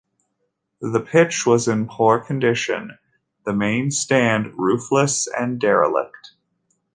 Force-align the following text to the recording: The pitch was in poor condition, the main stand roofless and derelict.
The 0.81 0.99
pitch 0.99 1.45
was 1.45 1.67
in 1.67 1.87
poor 1.87 2.17
condition, 2.19 2.97
the 3.45 3.53
main 3.53 3.91
stand 3.91 4.55
roofless 4.57 5.27
and 5.27 5.59
derelict. 5.59 6.31